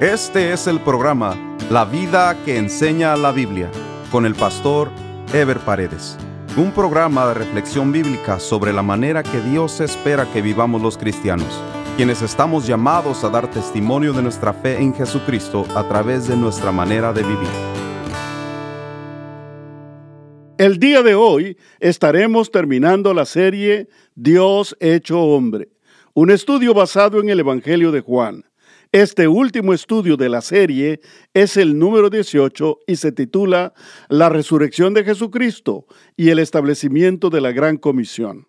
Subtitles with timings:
[0.00, 3.70] Este es el programa La vida que enseña la Biblia
[4.10, 4.90] con el pastor
[5.32, 6.18] Ever Paredes.
[6.56, 11.46] Un programa de reflexión bíblica sobre la manera que Dios espera que vivamos los cristianos,
[11.96, 16.72] quienes estamos llamados a dar testimonio de nuestra fe en Jesucristo a través de nuestra
[16.72, 17.48] manera de vivir.
[20.58, 23.86] El día de hoy estaremos terminando la serie
[24.16, 25.68] Dios hecho hombre,
[26.14, 28.44] un estudio basado en el Evangelio de Juan.
[28.94, 31.00] Este último estudio de la serie
[31.34, 33.74] es el número 18 y se titula
[34.08, 38.46] La resurrección de Jesucristo y el establecimiento de la gran comisión.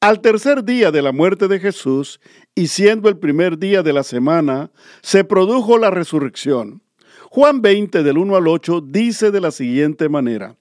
[0.00, 2.20] Al tercer día de la muerte de Jesús,
[2.54, 6.84] y siendo el primer día de la semana, se produjo la resurrección.
[7.28, 10.56] Juan 20 del 1 al 8 dice de la siguiente manera.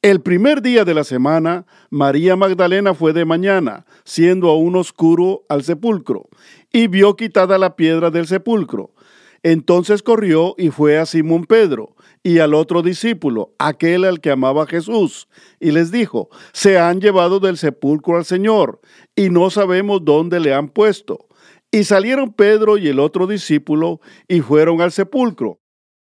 [0.00, 5.64] El primer día de la semana, María Magdalena fue de mañana, siendo aún oscuro, al
[5.64, 6.28] sepulcro,
[6.72, 8.94] y vio quitada la piedra del sepulcro.
[9.42, 14.68] Entonces corrió y fue a Simón Pedro y al otro discípulo, aquel al que amaba
[14.68, 15.26] Jesús,
[15.58, 18.80] y les dijo, se han llevado del sepulcro al Señor,
[19.16, 21.26] y no sabemos dónde le han puesto.
[21.72, 25.58] Y salieron Pedro y el otro discípulo y fueron al sepulcro.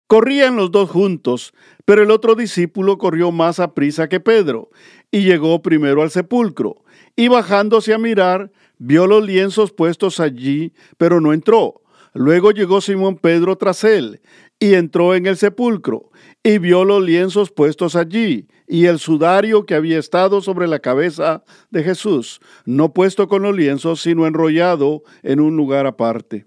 [0.08, 1.54] Corrían los dos juntos,
[1.84, 4.70] pero el otro discípulo corrió más a prisa que Pedro,
[5.10, 6.84] y llegó primero al sepulcro,
[7.16, 11.82] y bajándose a mirar, vio los lienzos puestos allí, pero no entró.
[12.14, 14.22] Luego llegó Simón Pedro tras él,
[14.60, 16.12] y entró en el sepulcro,
[16.44, 21.44] y vio los lienzos puestos allí, y el sudario que había estado sobre la cabeza
[21.72, 26.46] de Jesús, no puesto con los lienzos, sino enrollado en un lugar aparte.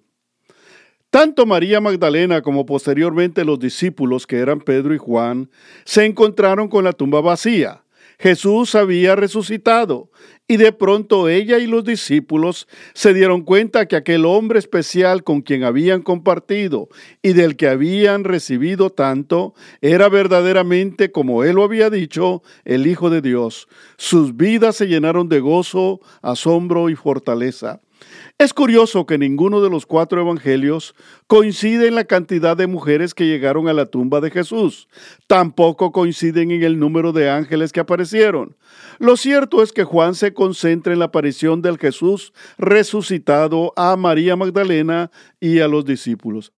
[1.10, 5.50] Tanto María Magdalena como posteriormente los discípulos, que eran Pedro y Juan,
[5.86, 7.82] se encontraron con la tumba vacía.
[8.18, 10.10] Jesús había resucitado
[10.46, 15.40] y de pronto ella y los discípulos se dieron cuenta que aquel hombre especial con
[15.40, 16.88] quien habían compartido
[17.22, 23.08] y del que habían recibido tanto era verdaderamente, como él lo había dicho, el Hijo
[23.08, 23.66] de Dios.
[23.96, 27.80] Sus vidas se llenaron de gozo, asombro y fortaleza.
[28.38, 30.94] Es curioso que ninguno de los cuatro evangelios
[31.26, 34.88] coincide en la cantidad de mujeres que llegaron a la tumba de Jesús.
[35.26, 38.56] Tampoco coinciden en el número de ángeles que aparecieron.
[38.98, 44.36] Lo cierto es que Juan se concentra en la aparición del Jesús resucitado a María
[44.36, 45.10] Magdalena
[45.40, 46.52] y a los discípulos.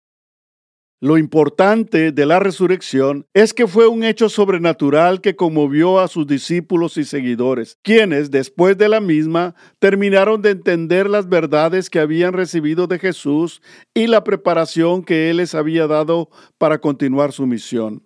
[1.02, 6.26] Lo importante de la resurrección es que fue un hecho sobrenatural que conmovió a sus
[6.26, 12.34] discípulos y seguidores, quienes después de la misma terminaron de entender las verdades que habían
[12.34, 13.62] recibido de Jesús
[13.94, 16.28] y la preparación que Él les había dado
[16.58, 18.02] para continuar su misión.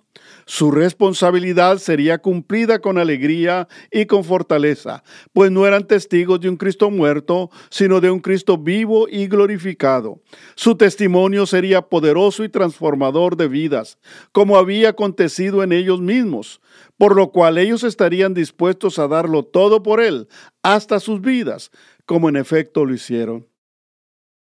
[0.47, 5.02] Su responsabilidad sería cumplida con alegría y con fortaleza,
[5.32, 10.20] pues no eran testigos de un Cristo muerto, sino de un Cristo vivo y glorificado.
[10.54, 13.98] Su testimonio sería poderoso y transformador de vidas,
[14.32, 16.60] como había acontecido en ellos mismos,
[16.98, 20.28] por lo cual ellos estarían dispuestos a darlo todo por Él,
[20.62, 21.70] hasta sus vidas,
[22.06, 23.46] como en efecto lo hicieron.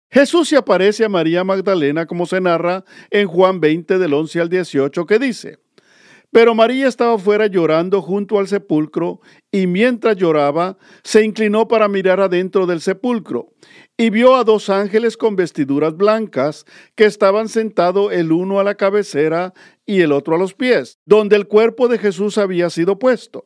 [0.10, 4.50] Jesús se aparece a María Magdalena como se narra en Juan 20 del 11 al
[4.50, 5.60] 18 que dice,
[6.32, 9.22] pero María estaba fuera llorando junto al sepulcro
[9.52, 13.54] y mientras lloraba se inclinó para mirar adentro del sepulcro
[13.96, 16.66] y vio a dos ángeles con vestiduras blancas
[16.96, 19.54] que estaban sentados el uno a la cabecera
[19.86, 23.46] y el otro a los pies, donde el cuerpo de Jesús había sido puesto.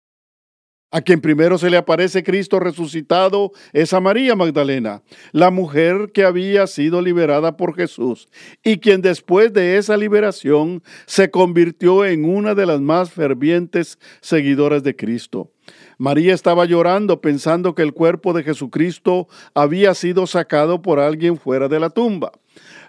[0.93, 6.25] A quien primero se le aparece Cristo resucitado es a María Magdalena, la mujer que
[6.25, 8.27] había sido liberada por Jesús
[8.61, 14.83] y quien después de esa liberación se convirtió en una de las más fervientes seguidoras
[14.83, 15.53] de Cristo.
[15.97, 21.69] María estaba llorando pensando que el cuerpo de Jesucristo había sido sacado por alguien fuera
[21.69, 22.33] de la tumba.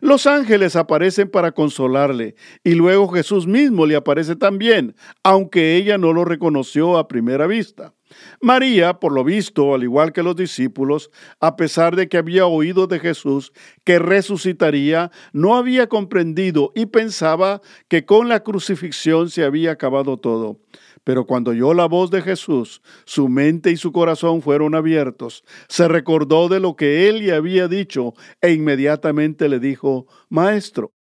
[0.01, 6.13] Los ángeles aparecen para consolarle y luego Jesús mismo le aparece también, aunque ella no
[6.13, 7.95] lo reconoció a primera vista.
[8.41, 11.11] María, por lo visto, al igual que los discípulos,
[11.41, 13.53] a pesar de que había oído de Jesús
[13.85, 20.59] que resucitaría, no había comprendido y pensaba que con la crucifixión se había acabado todo.
[21.05, 25.45] Pero cuando oyó la voz de Jesús, su mente y su corazón fueron abiertos.
[25.69, 30.93] Se recordó de lo que él le había dicho e inmediatamente le dijo, Maestro,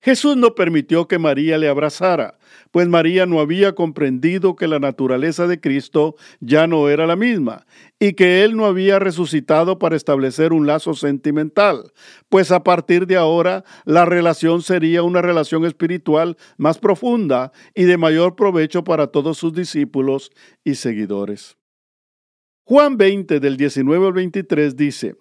[0.00, 2.38] Jesús no permitió que María le abrazara,
[2.70, 7.66] pues María no había comprendido que la naturaleza de Cristo ya no era la misma
[7.98, 11.92] y que Él no había resucitado para establecer un lazo sentimental,
[12.28, 17.98] pues a partir de ahora la relación sería una relación espiritual más profunda y de
[17.98, 20.30] mayor provecho para todos sus discípulos
[20.62, 21.56] y seguidores.
[22.62, 25.16] Juan 20 del 19 al 23 dice,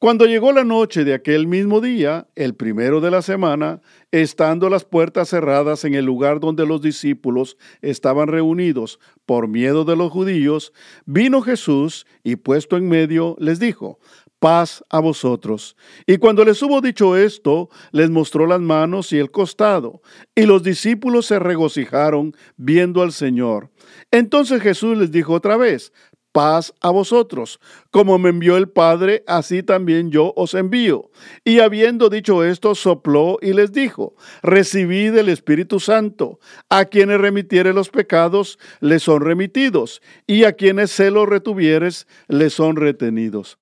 [0.00, 4.86] cuando llegó la noche de aquel mismo día, el primero de la semana, estando las
[4.86, 10.72] puertas cerradas en el lugar donde los discípulos estaban reunidos por miedo de los judíos,
[11.04, 13.98] vino Jesús y puesto en medio les dijo,
[14.38, 15.76] paz a vosotros.
[16.06, 20.00] Y cuando les hubo dicho esto, les mostró las manos y el costado,
[20.34, 23.70] y los discípulos se regocijaron viendo al Señor.
[24.10, 25.92] Entonces Jesús les dijo otra vez,
[26.32, 27.60] paz a vosotros.
[27.90, 31.10] Como me envió el Padre, así también yo os envío.
[31.44, 36.40] Y habiendo dicho esto, sopló y les dijo, recibid el Espíritu Santo.
[36.68, 42.54] A quienes remitiere los pecados, les son remitidos, y a quienes se los retuvieres, les
[42.54, 43.59] son retenidos.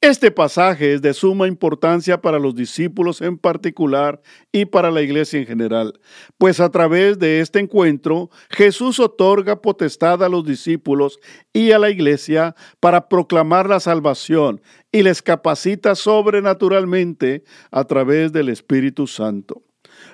[0.00, 4.22] Este pasaje es de suma importancia para los discípulos en particular
[4.52, 5.98] y para la iglesia en general,
[6.38, 11.18] pues a través de este encuentro Jesús otorga potestad a los discípulos
[11.52, 14.60] y a la iglesia para proclamar la salvación
[14.92, 17.42] y les capacita sobrenaturalmente
[17.72, 19.64] a través del Espíritu Santo.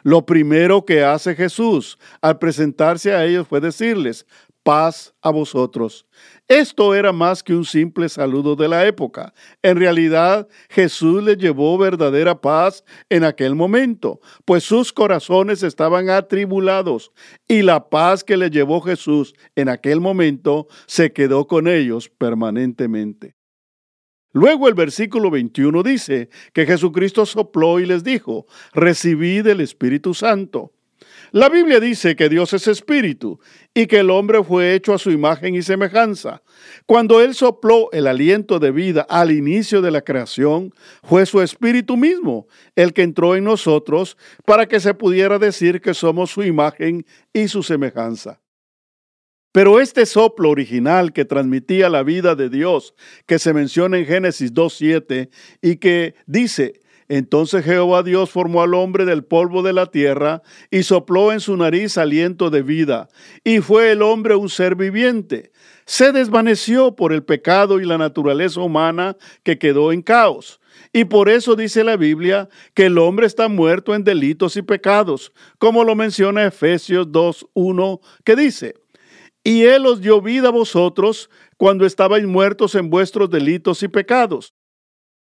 [0.02, 4.25] Lo primero que hace Jesús al presentarse a ellos fue decirles,
[4.64, 6.06] paz a vosotros.
[6.49, 9.32] Esto era más que un simple saludo de la época.
[9.62, 17.12] En realidad, Jesús les llevó verdadera paz en aquel momento, pues sus corazones estaban atribulados
[17.46, 23.37] y la paz que le llevó Jesús en aquel momento se quedó con ellos permanentemente.
[24.32, 30.74] Luego el versículo 21 dice que Jesucristo sopló y les dijo, recibid el Espíritu Santo.
[31.34, 33.40] La Biblia dice que Dios es espíritu
[33.75, 36.44] y que el hombre fue hecho a su imagen y semejanza.
[36.86, 40.72] Cuando Él sopló el aliento de vida al inicio de la creación,
[41.02, 42.46] fue su espíritu mismo
[42.76, 47.48] el que entró en nosotros para que se pudiera decir que somos su imagen y
[47.48, 48.40] su semejanza.
[49.50, 52.94] Pero este soplo original que transmitía la vida de Dios,
[53.26, 55.30] que se menciona en Génesis 2.7
[55.60, 60.84] y que dice, entonces Jehová Dios formó al hombre del polvo de la tierra y
[60.84, 63.08] sopló en su nariz aliento de vida,
[63.42, 65.52] y fue el hombre un ser viviente.
[65.86, 70.60] Se desvaneció por el pecado y la naturaleza humana que quedó en caos.
[70.92, 75.32] Y por eso dice la Biblia que el hombre está muerto en delitos y pecados,
[75.58, 78.74] como lo menciona Efesios 2.1, que dice,
[79.44, 81.28] y Él os dio vida a vosotros
[81.58, 84.54] cuando estabais muertos en vuestros delitos y pecados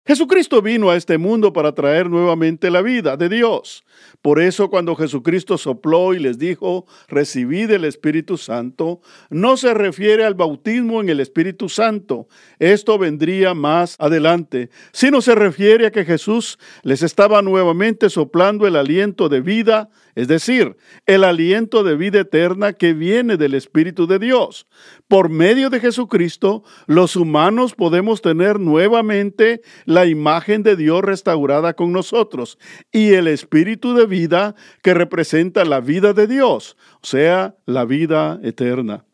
[0.06, 3.85] Jesucristo vino a este mundo para traer nuevamente la vida de Dios.
[4.23, 10.25] Por eso cuando Jesucristo sopló y les dijo, recibid el Espíritu Santo, no se refiere
[10.25, 12.29] al bautismo en el Espíritu Santo.
[12.58, 18.77] Esto vendría más adelante, sino se refiere a que Jesús les estaba nuevamente soplando el
[18.77, 24.19] aliento de vida es decir, el aliento de vida eterna que viene del Espíritu de
[24.19, 24.67] Dios.
[25.10, 31.90] Por medio de Jesucristo, los humanos podemos tener nuevamente la imagen de Dios restaurada con
[31.90, 32.60] nosotros
[32.93, 38.38] y el Espíritu de vida que representa la vida de Dios, o sea, la vida
[38.44, 39.05] eterna.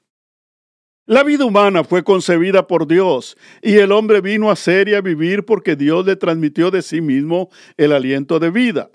[1.06, 5.00] La vida humana fue concebida por Dios y el hombre vino a ser y a
[5.00, 7.48] vivir porque Dios le transmitió de sí mismo
[7.78, 8.90] el aliento de vida.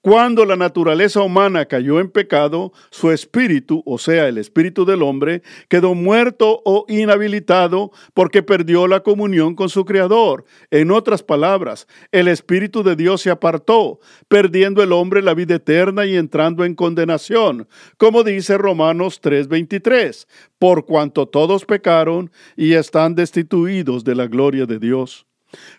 [0.00, 5.42] Cuando la naturaleza humana cayó en pecado, su espíritu, o sea, el espíritu del hombre,
[5.68, 10.44] quedó muerto o inhabilitado porque perdió la comunión con su Creador.
[10.70, 16.06] En otras palabras, el espíritu de Dios se apartó, perdiendo el hombre la vida eterna
[16.06, 20.26] y entrando en condenación, como dice Romanos 3:23,
[20.58, 25.26] por cuanto todos pecaron y están destituidos de la gloria de Dios.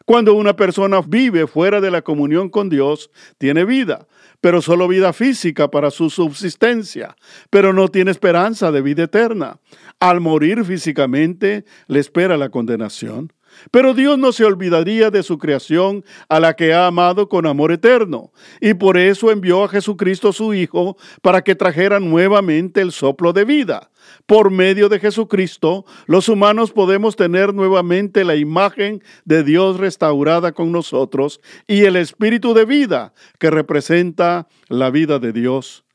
[0.06, 4.08] Cuando una persona vive fuera de la comunión con Dios, tiene vida,
[4.42, 7.16] pero solo vida física para su subsistencia,
[7.50, 9.60] pero no tiene esperanza de vida eterna.
[10.00, 13.34] Al morir físicamente, le espera la condenación.
[13.72, 17.72] Pero Dios no se olvidaría de su creación a la que ha amado con amor
[17.72, 18.32] eterno,
[18.62, 23.46] y por eso envió a Jesucristo su Hijo para que trajera nuevamente el soplo de
[23.46, 23.90] vida.
[24.26, 30.72] Por medio de Jesucristo, los humanos podemos tener nuevamente la imagen de Dios restaurada con
[30.72, 35.86] nosotros y el espíritu de vida que representa la vida de Dios.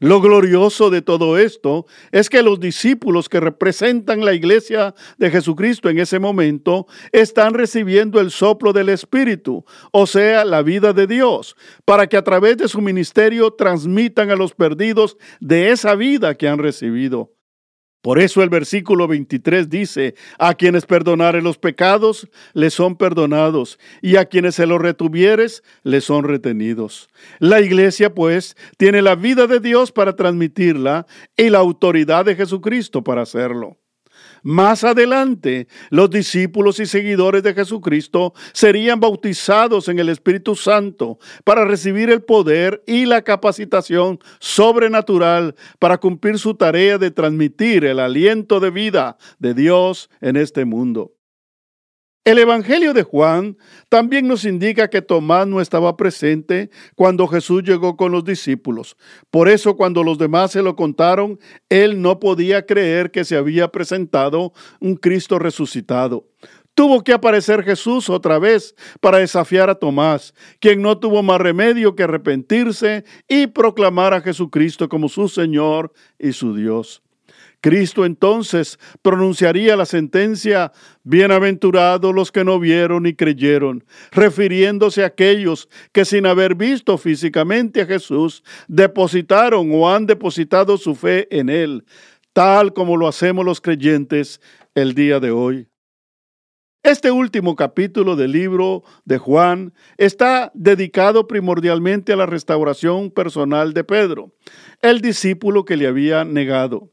[0.00, 5.90] Lo glorioso de todo esto es que los discípulos que representan la iglesia de Jesucristo
[5.90, 9.62] en ese momento están recibiendo el soplo del Espíritu,
[9.92, 14.36] o sea, la vida de Dios, para que a través de su ministerio transmitan a
[14.36, 17.34] los perdidos de esa vida que han recibido.
[18.02, 24.16] Por eso el versículo 23 dice, a quienes perdonare los pecados, les son perdonados, y
[24.16, 27.08] a quienes se los retuvieres, les son retenidos.
[27.40, 33.04] La iglesia, pues, tiene la vida de Dios para transmitirla y la autoridad de Jesucristo
[33.04, 33.79] para hacerlo.
[34.42, 41.64] Más adelante, los discípulos y seguidores de Jesucristo serían bautizados en el Espíritu Santo para
[41.64, 48.60] recibir el poder y la capacitación sobrenatural para cumplir su tarea de transmitir el aliento
[48.60, 51.12] de vida de Dios en este mundo.
[52.22, 53.56] El Evangelio de Juan
[53.88, 58.98] también nos indica que Tomás no estaba presente cuando Jesús llegó con los discípulos.
[59.30, 61.38] Por eso cuando los demás se lo contaron,
[61.70, 66.28] él no podía creer que se había presentado un Cristo resucitado.
[66.74, 71.96] Tuvo que aparecer Jesús otra vez para desafiar a Tomás, quien no tuvo más remedio
[71.96, 77.02] que arrepentirse y proclamar a Jesucristo como su Señor y su Dios.
[77.60, 85.68] Cristo entonces pronunciaría la sentencia, bienaventurados los que no vieron y creyeron, refiriéndose a aquellos
[85.92, 91.84] que sin haber visto físicamente a Jesús, depositaron o han depositado su fe en Él,
[92.32, 94.40] tal como lo hacemos los creyentes
[94.74, 95.70] el día de hoy.
[96.82, 103.84] Este último capítulo del libro de Juan está dedicado primordialmente a la restauración personal de
[103.84, 104.32] Pedro,
[104.80, 106.88] el discípulo que le había negado.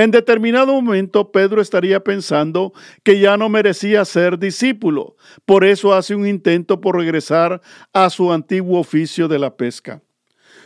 [0.00, 5.14] En determinado momento Pedro estaría pensando que ya no merecía ser discípulo,
[5.44, 7.60] por eso hace un intento por regresar
[7.92, 10.00] a su antiguo oficio de la pesca.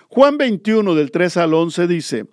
[0.09, 2.27] Juan 21 del 3 al 11 dice,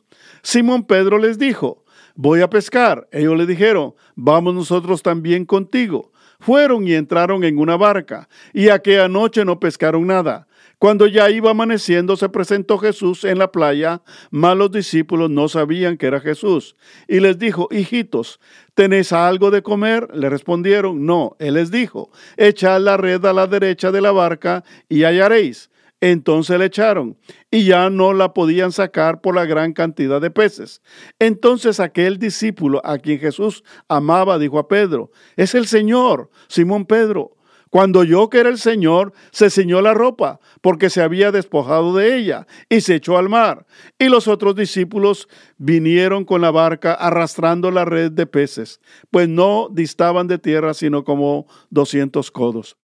[0.43, 3.07] Simón Pedro les dijo, voy a pescar.
[3.11, 6.11] Ellos le dijeron, vamos nosotros también contigo.
[6.39, 10.47] Fueron y entraron en una barca, y aquella noche no pescaron nada.
[10.81, 15.95] Cuando ya iba amaneciendo, se presentó Jesús en la playa, mas los discípulos no sabían
[15.95, 16.75] que era Jesús.
[17.07, 18.39] Y les dijo, hijitos,
[18.73, 20.07] ¿tenéis algo de comer?
[20.11, 21.35] Le respondieron, no.
[21.37, 25.69] Él les dijo, echad la red a la derecha de la barca y hallaréis.
[25.99, 27.15] Entonces le echaron
[27.51, 30.81] y ya no la podían sacar por la gran cantidad de peces.
[31.19, 37.37] Entonces aquel discípulo a quien Jesús amaba dijo a Pedro, es el Señor, Simón Pedro.
[37.71, 42.17] Cuando oyó que era el Señor, se ciñó la ropa, porque se había despojado de
[42.17, 43.65] ella, y se echó al mar.
[43.97, 49.69] Y los otros discípulos vinieron con la barca arrastrando la red de peces, pues no
[49.71, 52.75] distaban de tierra sino como doscientos codos.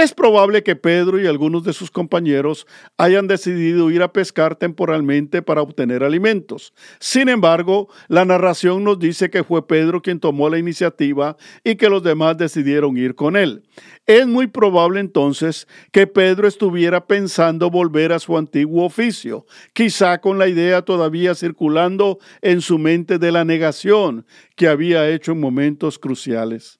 [0.00, 2.66] Es probable que Pedro y algunos de sus compañeros
[2.96, 6.72] hayan decidido ir a pescar temporalmente para obtener alimentos.
[7.00, 11.90] Sin embargo, la narración nos dice que fue Pedro quien tomó la iniciativa y que
[11.90, 13.62] los demás decidieron ir con él.
[14.06, 20.38] Es muy probable entonces que Pedro estuviera pensando volver a su antiguo oficio, quizá con
[20.38, 24.24] la idea todavía circulando en su mente de la negación
[24.56, 26.79] que había hecho en momentos cruciales.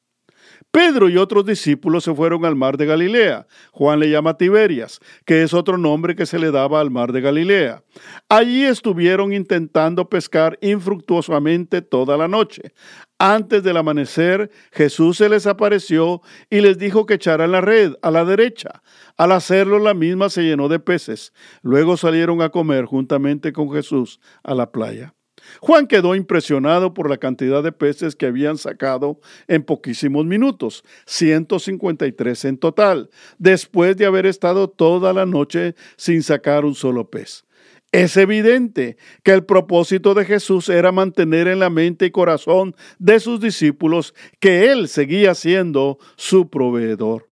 [0.73, 3.49] Pedro y otros discípulos se fueron al mar de Galilea.
[3.73, 7.21] Juan le llama Tiberias, que es otro nombre que se le daba al mar de
[7.21, 7.83] Galilea.
[8.29, 12.73] Allí estuvieron intentando pescar infructuosamente toda la noche.
[13.19, 18.13] Antes del amanecer, Jesús se les apareció y les dijo que echaran la red a
[18.13, 18.83] la derecha.
[19.17, 21.33] Al hacerlo, la misma se llenó de peces.
[21.63, 25.15] Luego salieron a comer juntamente con Jesús a la playa.
[25.61, 32.45] Juan quedó impresionado por la cantidad de peces que habían sacado en poquísimos minutos, 153
[32.45, 37.45] en total, después de haber estado toda la noche sin sacar un solo pez.
[37.93, 43.19] Es evidente que el propósito de Jesús era mantener en la mente y corazón de
[43.19, 47.30] sus discípulos que Él seguía siendo su proveedor.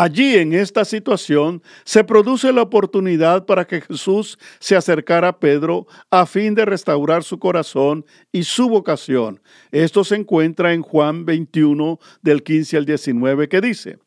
[0.00, 5.88] Allí en esta situación se produce la oportunidad para que Jesús se acercara a Pedro
[6.08, 9.42] a fin de restaurar su corazón y su vocación.
[9.72, 13.98] Esto se encuentra en Juan 21 del 15 al 19 que dice,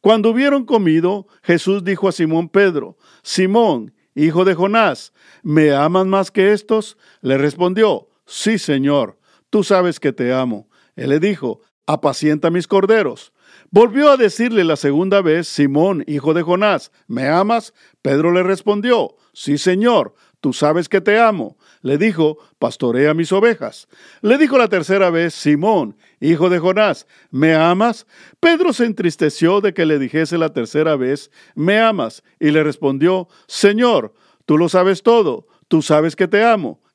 [0.00, 5.12] Cuando hubieron comido, Jesús dijo a Simón Pedro, Simón, hijo de Jonás,
[5.44, 6.98] ¿me amas más que estos?
[7.20, 9.16] Le respondió, Sí, Señor,
[9.48, 10.68] tú sabes que te amo.
[10.96, 13.32] Él le dijo, apacienta mis corderos.
[13.70, 17.74] Volvió a decirle la segunda vez, Simón, hijo de Jonás, ¿me amas?
[18.00, 21.56] Pedro le respondió, sí, Señor, tú sabes que te amo.
[21.82, 23.88] Le dijo, pastorea mis ovejas.
[24.22, 28.06] Le dijo la tercera vez, Simón, hijo de Jonás, ¿me amas?
[28.40, 32.22] Pedro se entristeció de que le dijese la tercera vez, ¿me amas?
[32.38, 36.80] Y le respondió, Señor, tú lo sabes todo, tú sabes que te amo.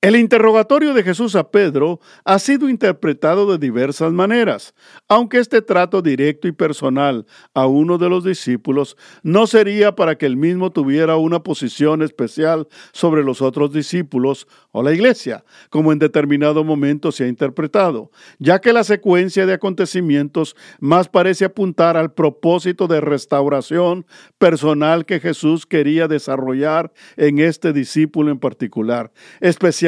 [0.00, 4.72] El interrogatorio de Jesús a Pedro ha sido interpretado de diversas maneras,
[5.08, 10.26] aunque este trato directo y personal a uno de los discípulos no sería para que
[10.26, 15.98] él mismo tuviera una posición especial sobre los otros discípulos o la iglesia, como en
[15.98, 22.12] determinado momento se ha interpretado, ya que la secuencia de acontecimientos más parece apuntar al
[22.12, 24.06] propósito de restauración
[24.38, 29.87] personal que Jesús quería desarrollar en este discípulo en particular, especialmente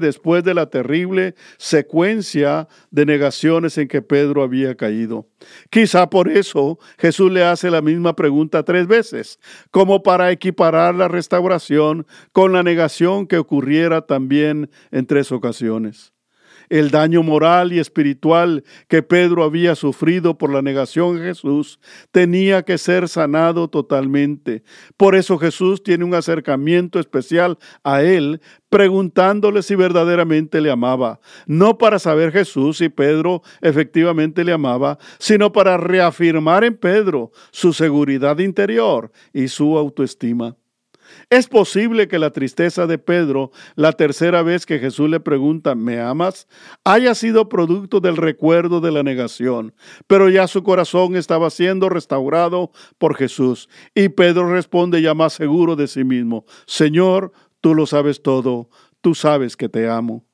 [0.00, 5.26] después de la terrible secuencia de negaciones en que Pedro había caído.
[5.70, 9.38] Quizá por eso Jesús le hace la misma pregunta tres veces,
[9.70, 16.12] como para equiparar la restauración con la negación que ocurriera también en tres ocasiones
[16.70, 21.78] el daño moral y espiritual que Pedro había sufrido por la negación de Jesús
[22.12, 24.62] tenía que ser sanado totalmente.
[24.96, 31.78] Por eso Jesús tiene un acercamiento especial a él, preguntándole si verdaderamente le amaba, no
[31.78, 38.38] para saber Jesús si Pedro efectivamente le amaba, sino para reafirmar en Pedro su seguridad
[38.38, 40.56] interior y su autoestima.
[41.30, 46.00] Es posible que la tristeza de Pedro, la tercera vez que Jesús le pregunta, ¿me
[46.00, 46.48] amas?,
[46.84, 49.74] haya sido producto del recuerdo de la negación,
[50.06, 53.68] pero ya su corazón estaba siendo restaurado por Jesús.
[53.94, 58.70] Y Pedro responde ya más seguro de sí mismo, Señor, tú lo sabes todo,
[59.02, 60.27] tú sabes que te amo.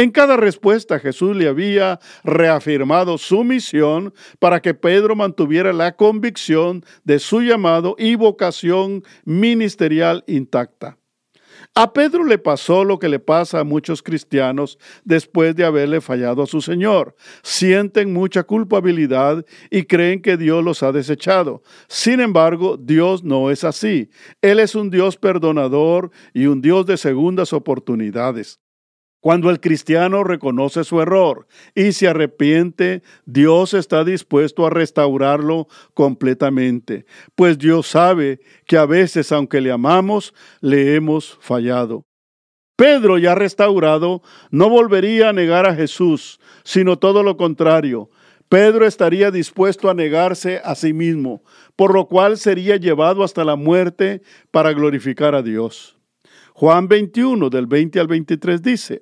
[0.00, 6.82] En cada respuesta Jesús le había reafirmado su misión para que Pedro mantuviera la convicción
[7.04, 10.96] de su llamado y vocación ministerial intacta.
[11.74, 16.44] A Pedro le pasó lo que le pasa a muchos cristianos después de haberle fallado
[16.44, 17.14] a su Señor.
[17.42, 21.62] Sienten mucha culpabilidad y creen que Dios los ha desechado.
[21.88, 24.08] Sin embargo, Dios no es así.
[24.40, 28.60] Él es un Dios perdonador y un Dios de segundas oportunidades.
[29.20, 37.04] Cuando el cristiano reconoce su error y se arrepiente, Dios está dispuesto a restaurarlo completamente,
[37.34, 42.06] pues Dios sabe que a veces, aunque le amamos, le hemos fallado.
[42.76, 48.08] Pedro, ya restaurado, no volvería a negar a Jesús, sino todo lo contrario.
[48.48, 51.44] Pedro estaría dispuesto a negarse a sí mismo,
[51.76, 55.99] por lo cual sería llevado hasta la muerte para glorificar a Dios.
[56.60, 59.00] Juan 21, del 20 al 23 dice,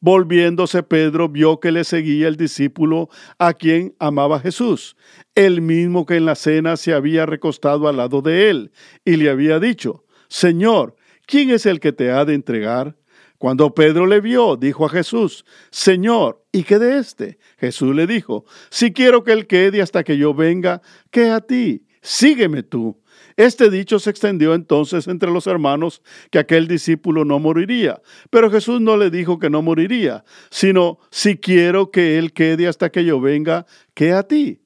[0.00, 4.96] Volviéndose Pedro vio que le seguía el discípulo a quien amaba Jesús,
[5.36, 8.72] el mismo que en la cena se había recostado al lado de él,
[9.04, 12.96] y le había dicho, Señor, ¿quién es el que te ha de entregar?
[13.38, 17.38] Cuando Pedro le vio, dijo a Jesús, Señor, ¿y qué de éste?
[17.56, 21.86] Jesús le dijo, Si quiero que él quede hasta que yo venga, ¿qué a ti?
[22.08, 23.02] Sígueme tú.
[23.36, 28.00] Este dicho se extendió entonces entre los hermanos que aquel discípulo no moriría.
[28.30, 32.90] Pero Jesús no le dijo que no moriría, sino si quiero que él quede hasta
[32.90, 34.60] que yo venga, ¿qué a ti?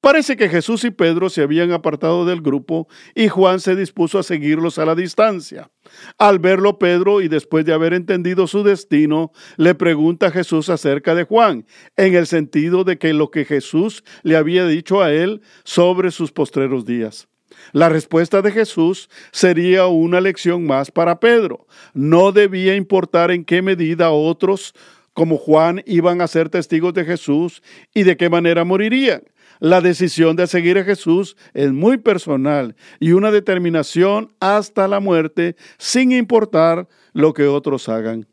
[0.00, 4.22] Parece que Jesús y Pedro se habían apartado del grupo y Juan se dispuso a
[4.22, 5.70] seguirlos a la distancia.
[6.18, 11.14] Al verlo Pedro y después de haber entendido su destino, le pregunta a Jesús acerca
[11.14, 15.40] de Juan, en el sentido de que lo que Jesús le había dicho a él
[15.64, 17.28] sobre sus postreros días.
[17.72, 21.66] La respuesta de Jesús sería una lección más para Pedro.
[21.94, 24.74] No debía importar en qué medida otros,
[25.16, 27.62] como Juan, iban a ser testigos de Jesús
[27.94, 29.22] y de qué manera morirían.
[29.60, 35.56] La decisión de seguir a Jesús es muy personal y una determinación hasta la muerte
[35.78, 38.28] sin importar lo que otros hagan.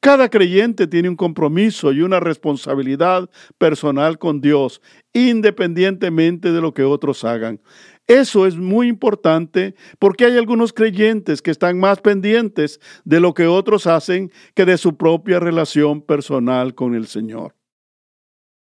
[0.00, 4.80] Cada creyente tiene un compromiso y una responsabilidad personal con Dios,
[5.12, 7.60] independientemente de lo que otros hagan.
[8.08, 13.46] Eso es muy importante porque hay algunos creyentes que están más pendientes de lo que
[13.46, 17.54] otros hacen que de su propia relación personal con el Señor.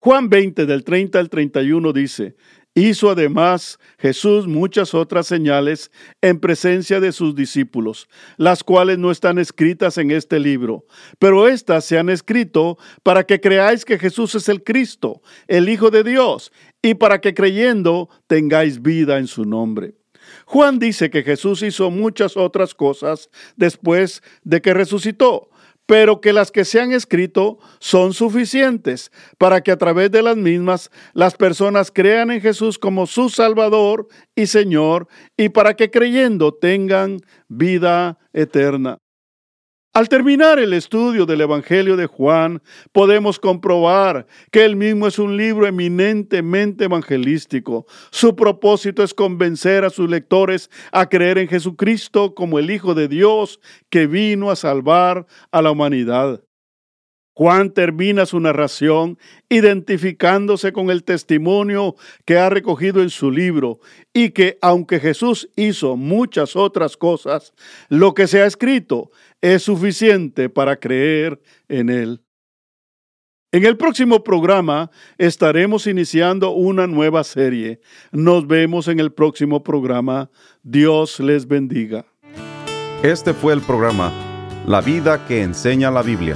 [0.02, 2.36] Juan 20 del 30 al 31 dice,
[2.80, 9.38] Hizo además Jesús muchas otras señales en presencia de sus discípulos, las cuales no están
[9.38, 10.86] escritas en este libro,
[11.20, 15.92] pero éstas se han escrito para que creáis que Jesús es el Cristo, el Hijo
[15.92, 19.96] de Dios, y para que creyendo tengáis vida en su nombre.
[20.46, 25.50] Juan dice que Jesús hizo muchas otras cosas después de que resucitó,
[25.90, 30.38] pero que las que se han escrito son suficientes para que a través de las
[30.38, 36.54] mismas las personas crean en Jesús como su Salvador y Señor y para que creyendo
[36.54, 39.00] tengan vida eterna.
[39.92, 45.36] Al terminar el estudio del Evangelio de Juan, podemos comprobar que el mismo es un
[45.36, 47.88] libro eminentemente evangelístico.
[48.12, 53.08] Su propósito es convencer a sus lectores a creer en Jesucristo como el Hijo de
[53.08, 56.44] Dios que vino a salvar a la humanidad.
[57.34, 63.80] Juan termina su narración identificándose con el testimonio que ha recogido en su libro
[64.14, 67.54] y que aunque Jesús hizo muchas otras cosas,
[67.88, 72.22] lo que se ha escrito es suficiente para creer en Él.
[73.54, 77.80] En el próximo programa estaremos iniciando una nueva serie.
[78.12, 80.30] Nos vemos en el próximo programa.
[80.62, 82.06] Dios les bendiga.
[83.02, 84.12] Este fue el programa
[84.68, 86.36] La vida que enseña la Biblia